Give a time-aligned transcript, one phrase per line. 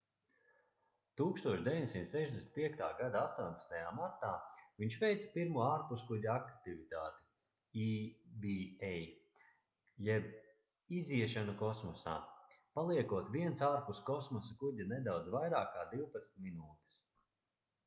[1.19, 2.79] 1965.
[3.01, 3.73] gada 18.
[3.97, 4.29] martā
[4.83, 7.85] viņš veica pirmo ārpuskuģa aktivitāti
[8.87, 8.95] eva
[10.07, 10.25] jeb
[11.01, 12.15] iziešanu kosmosā
[12.79, 17.01] paliekot viens ārpus kosmosa kuģa nedaudz vairāk kā divpadsmit minūtes